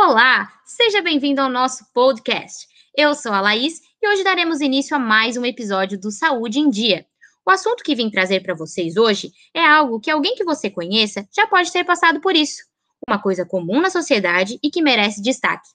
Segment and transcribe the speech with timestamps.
[0.00, 2.68] Olá, seja bem-vindo ao nosso podcast.
[2.96, 6.70] Eu sou a Laís e hoje daremos início a mais um episódio do Saúde em
[6.70, 7.04] Dia.
[7.44, 11.26] O assunto que vim trazer para vocês hoje é algo que alguém que você conheça
[11.34, 12.62] já pode ter passado por isso.
[13.08, 15.68] Uma coisa comum na sociedade e que merece destaque.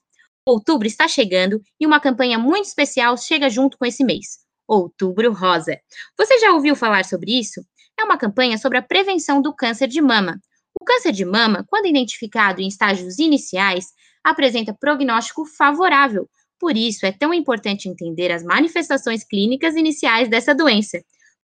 [0.46, 4.38] Outubro está chegando e uma campanha muito especial chega junto com esse mês.
[4.66, 5.78] Outubro Rosa.
[6.18, 7.60] Você já ouviu falar sobre isso?
[8.00, 10.40] É uma campanha sobre a prevenção do câncer de mama.
[10.80, 13.92] O câncer de mama, quando identificado em estágios iniciais,
[14.24, 16.28] apresenta prognóstico favorável.
[16.58, 20.98] Por isso, é tão importante entender as manifestações clínicas iniciais dessa doença.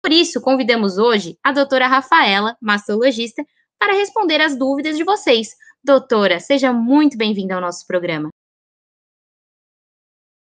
[0.02, 3.44] Por isso, convidamos hoje a doutora Rafaela, mastologista,
[3.80, 5.50] para responder as dúvidas de vocês.
[5.84, 8.30] Doutora, seja muito bem-vinda ao nosso programa.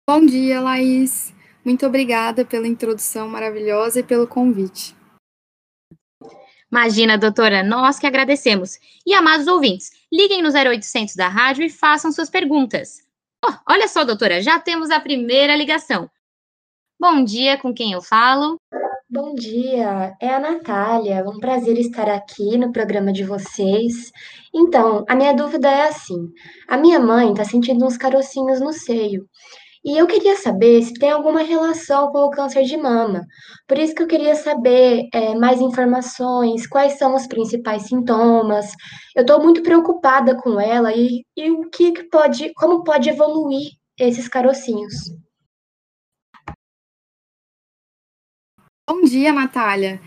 [0.09, 1.35] Bom dia, Laís.
[1.65, 4.97] Muito obrigada pela introdução maravilhosa e pelo convite.
[6.73, 8.79] Imagina, doutora, nós que agradecemos.
[9.05, 13.03] E amados ouvintes, liguem no 0800 da rádio e façam suas perguntas.
[13.45, 16.09] Oh, olha só, doutora, já temos a primeira ligação.
[16.99, 18.57] Bom dia, com quem eu falo?
[19.11, 21.23] Bom dia, é a Natália.
[21.29, 24.11] Um prazer estar aqui no programa de vocês.
[24.55, 26.33] Então, a minha dúvida é assim:
[26.67, 29.29] a minha mãe está sentindo uns carocinhos no seio
[29.85, 33.27] e eu queria saber se tem alguma relação com o câncer de mama.
[33.67, 38.73] Por isso que eu queria saber é, mais informações, quais são os principais sintomas.
[39.15, 43.73] Eu estou muito preocupada com ela e, e o que, que pode, como pode evoluir
[43.99, 44.95] esses carocinhos.
[48.89, 50.01] Bom dia, Natália.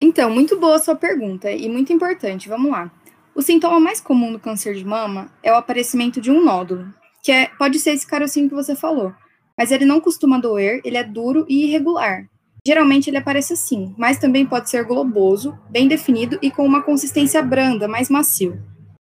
[0.00, 2.48] Então, muito boa sua pergunta e muito importante.
[2.48, 2.90] Vamos lá.
[3.34, 6.92] O sintoma mais comum do câncer de mama é o aparecimento de um nódulo,
[7.28, 9.12] que é, pode ser esse carocinho que você falou,
[9.54, 12.26] mas ele não costuma doer, ele é duro e irregular.
[12.66, 17.42] Geralmente ele aparece assim, mas também pode ser globoso, bem definido e com uma consistência
[17.42, 18.58] branda, mais macio.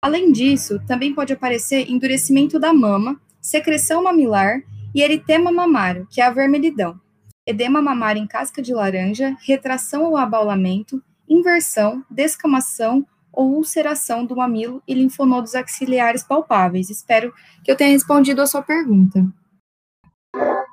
[0.03, 4.63] Além disso, também pode aparecer endurecimento da mama, secreção mamilar
[4.93, 7.01] e eritema mamário, que é a vermelhidão,
[7.47, 14.83] edema mamário em casca de laranja, retração ou abaulamento, inversão, descamação ou ulceração do mamilo
[14.87, 16.91] e linfonodos axilares palpáveis.
[16.91, 17.33] Espero
[17.65, 19.25] que eu tenha respondido a sua pergunta.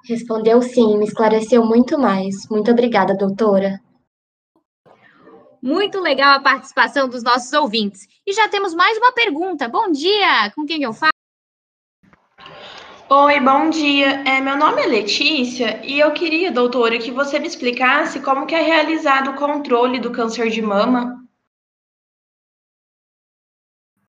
[0.07, 2.47] Respondeu sim, me esclareceu muito mais.
[2.49, 3.79] Muito obrigada, doutora.
[5.61, 8.07] Muito legal a participação dos nossos ouvintes.
[8.25, 9.67] E já temos mais uma pergunta.
[9.67, 10.51] Bom dia!
[10.55, 11.09] Com quem eu falo?
[13.09, 14.23] Oi, bom dia.
[14.27, 18.53] É, meu nome é Letícia e eu queria, doutora, que você me explicasse como que
[18.53, 21.24] é realizado o controle do câncer de mama.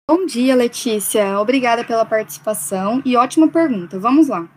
[0.10, 1.38] Bom dia, Letícia.
[1.38, 4.00] Obrigada pela participação e ótima pergunta.
[4.00, 4.50] Vamos lá.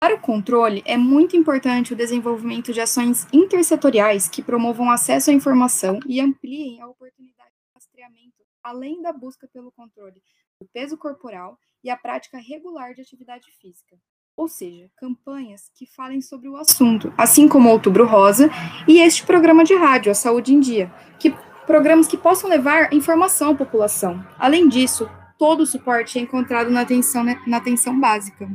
[0.00, 5.34] Para o controle, é muito importante o desenvolvimento de ações intersetoriais que promovam acesso à
[5.34, 8.32] informação e ampliem a oportunidade de rastreamento,
[8.62, 10.22] além da busca pelo controle
[10.58, 13.98] do peso corporal e a prática regular de atividade física.
[14.34, 18.48] Ou seja, campanhas que falem sobre o assunto, assim como Outubro Rosa
[18.88, 21.30] e este programa de rádio, A Saúde em Dia, que
[21.66, 24.24] programas que possam levar informação à população.
[24.38, 25.08] Além disso,
[25.38, 28.48] todo o suporte é encontrado na atenção, né, na atenção básica.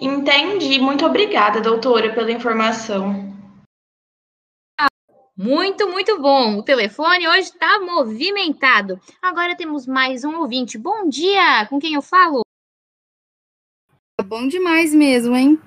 [0.00, 0.78] Entendi.
[0.78, 3.32] Muito obrigada, doutora, pela informação.
[5.36, 6.58] Muito, muito bom.
[6.58, 9.00] O telefone hoje está movimentado.
[9.20, 10.78] Agora temos mais um ouvinte.
[10.78, 11.66] Bom dia!
[11.68, 12.42] Com quem eu falo?
[14.24, 15.60] Bom demais mesmo, hein?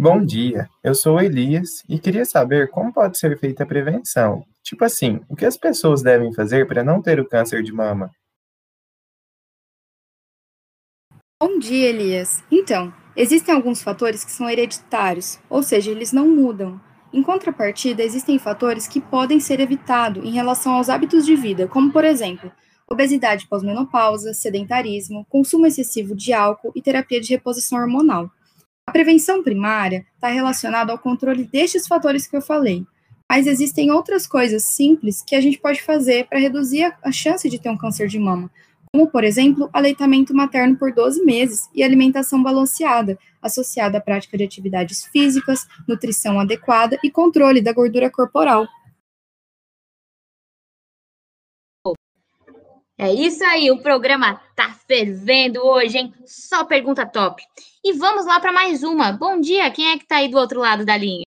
[0.00, 4.44] Bom dia, eu sou Elias e queria saber como pode ser feita a prevenção.
[4.62, 8.08] Tipo assim, o que as pessoas devem fazer para não ter o câncer de mama?
[11.42, 12.44] Bom dia, Elias.
[12.48, 16.80] Então, existem alguns fatores que são hereditários, ou seja, eles não mudam.
[17.12, 21.90] Em contrapartida, existem fatores que podem ser evitados em relação aos hábitos de vida, como,
[21.90, 22.52] por exemplo,
[22.88, 28.30] obesidade pós-menopausa, sedentarismo, consumo excessivo de álcool e terapia de reposição hormonal.
[28.88, 32.86] A prevenção primária está relacionada ao controle destes fatores que eu falei,
[33.28, 37.58] mas existem outras coisas simples que a gente pode fazer para reduzir a chance de
[37.58, 38.50] ter um câncer de mama,
[38.90, 44.44] como, por exemplo, aleitamento materno por 12 meses e alimentação balanceada, associada à prática de
[44.44, 48.66] atividades físicas, nutrição adequada e controle da gordura corporal.
[53.00, 56.12] É isso aí, o programa tá fervendo hoje, hein?
[56.26, 57.40] Só pergunta top.
[57.84, 59.12] E vamos lá para mais uma.
[59.12, 61.22] Bom dia, quem é que tá aí do outro lado da linha?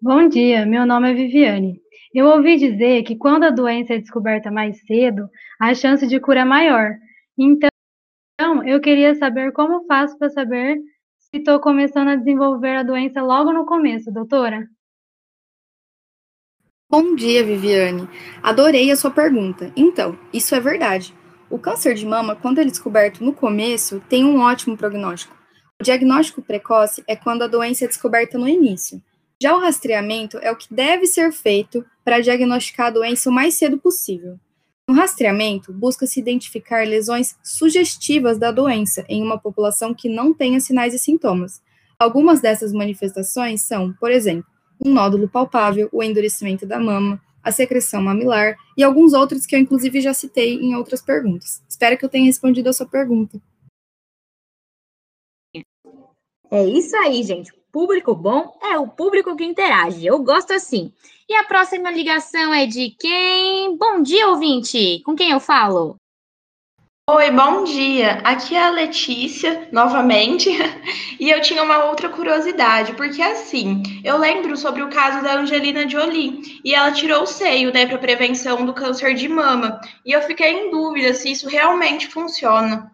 [0.00, 1.78] Bom dia, meu nome é Viviane.
[2.14, 5.28] Eu ouvi dizer que quando a doença é descoberta mais cedo,
[5.60, 6.94] a chance de cura é maior.
[7.36, 7.68] Então,
[8.64, 10.78] eu queria saber como faço para saber
[11.18, 14.66] se estou começando a desenvolver a doença logo no começo, doutora?
[16.96, 18.08] Bom dia, Viviane.
[18.40, 19.72] Adorei a sua pergunta.
[19.74, 21.12] Então, isso é verdade.
[21.50, 25.36] O câncer de mama, quando é descoberto no começo, tem um ótimo prognóstico.
[25.80, 29.02] O diagnóstico precoce é quando a doença é descoberta no início.
[29.42, 33.54] Já o rastreamento é o que deve ser feito para diagnosticar a doença o mais
[33.54, 34.38] cedo possível.
[34.88, 40.94] No rastreamento, busca-se identificar lesões sugestivas da doença em uma população que não tenha sinais
[40.94, 41.60] e sintomas.
[41.98, 48.00] Algumas dessas manifestações são, por exemplo, um nódulo palpável, o endurecimento da mama, a secreção
[48.02, 51.62] mamilar e alguns outros que eu, inclusive, já citei em outras perguntas.
[51.68, 53.40] Espero que eu tenha respondido a sua pergunta.
[56.50, 57.52] É isso aí, gente.
[57.70, 60.06] Público bom é o público que interage.
[60.06, 60.92] Eu gosto assim.
[61.28, 63.76] E a próxima ligação é de quem?
[63.76, 65.02] Bom dia, ouvinte.
[65.04, 65.96] Com quem eu falo?
[67.10, 68.20] Oi, bom dia.
[68.24, 70.48] Aqui é a Letícia, novamente,
[71.18, 75.88] e eu tinha uma outra curiosidade, porque assim, eu lembro sobre o caso da Angelina
[75.88, 80.22] Jolie, e ela tirou o seio, né, para prevenção do câncer de mama, e eu
[80.22, 82.90] fiquei em dúvida se isso realmente funciona.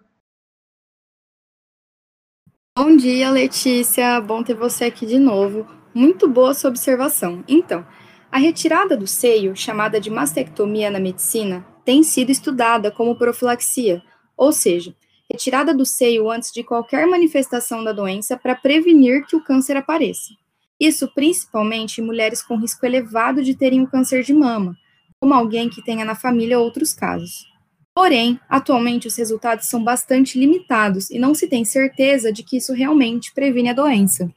[2.76, 4.20] Bom dia, Letícia.
[4.20, 5.66] Bom ter você aqui de novo.
[5.92, 7.44] Muito boa sua observação.
[7.46, 7.86] Então,
[8.30, 14.02] a retirada do seio, chamada de mastectomia na medicina, tem sido estudada como profilaxia,
[14.36, 14.94] ou seja,
[15.30, 20.34] retirada do seio antes de qualquer manifestação da doença para prevenir que o câncer apareça.
[20.78, 24.76] Isso principalmente em mulheres com risco elevado de terem o câncer de mama,
[25.20, 27.46] como alguém que tenha na família outros casos.
[27.94, 32.72] Porém, atualmente os resultados são bastante limitados e não se tem certeza de que isso
[32.72, 34.32] realmente previne a doença.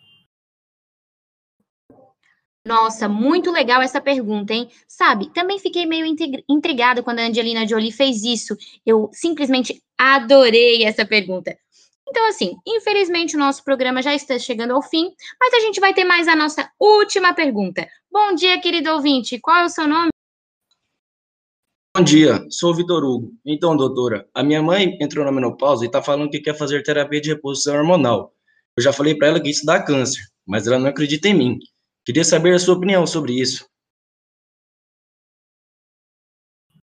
[2.65, 4.69] Nossa, muito legal essa pergunta, hein?
[4.87, 6.05] Sabe, também fiquei meio
[6.47, 8.55] intrigada quando a Angelina Jolie fez isso.
[8.85, 11.57] Eu simplesmente adorei essa pergunta.
[12.07, 15.93] Então, assim, infelizmente o nosso programa já está chegando ao fim, mas a gente vai
[15.93, 17.85] ter mais a nossa última pergunta.
[18.09, 19.39] Bom dia, querido ouvinte.
[19.39, 20.09] Qual é o seu nome?
[21.95, 23.33] Bom dia, sou Vitor Hugo.
[23.45, 27.19] Então, doutora, a minha mãe entrou na menopausa e está falando que quer fazer terapia
[27.19, 28.33] de reposição hormonal.
[28.77, 31.59] Eu já falei para ela que isso dá câncer, mas ela não acredita em mim.
[32.05, 33.65] Queria saber a sua opinião sobre isso.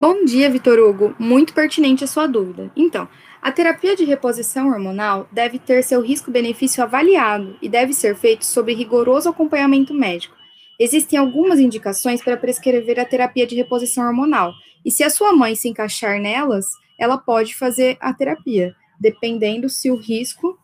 [0.01, 1.15] Bom dia, Vitor Hugo.
[1.19, 2.71] Muito pertinente a sua dúvida.
[2.77, 3.09] Então,
[3.41, 8.73] a terapia de reposição hormonal deve ter seu risco-benefício avaliado e deve ser feito sob
[8.73, 10.35] rigoroso acompanhamento médico.
[10.81, 14.53] Existem algumas indicações para prescrever a terapia de reposição hormonal,
[14.85, 16.67] e se a sua mãe se encaixar nelas,
[16.99, 20.59] ela pode fazer a terapia, dependendo se o risco,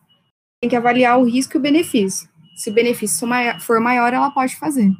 [0.60, 2.28] tem que avaliar o risco e o benefício.
[2.54, 3.26] Se o benefício
[3.60, 4.90] for maior, ela pode fazer.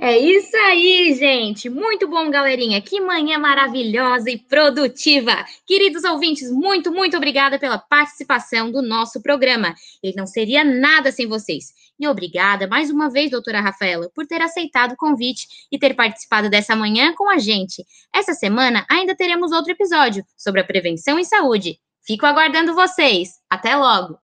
[0.00, 1.68] É isso aí, gente.
[1.68, 2.80] Muito bom, galerinha.
[2.80, 5.44] Que manhã maravilhosa e produtiva.
[5.66, 9.74] Queridos ouvintes, muito, muito obrigada pela participação do nosso programa.
[10.00, 11.72] Ele não seria nada sem vocês.
[11.98, 16.48] E obrigada mais uma vez, doutora Rafaela, por ter aceitado o convite e ter participado
[16.48, 17.84] dessa manhã com a gente.
[18.14, 21.76] Essa semana ainda teremos outro episódio sobre a prevenção em saúde.
[22.06, 23.30] Fico aguardando vocês.
[23.50, 24.27] Até logo!